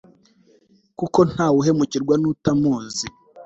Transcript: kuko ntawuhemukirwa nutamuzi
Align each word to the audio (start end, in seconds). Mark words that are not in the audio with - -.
kuko 0.99 1.19
ntawuhemukirwa 1.31 2.13
nutamuzi 2.21 3.07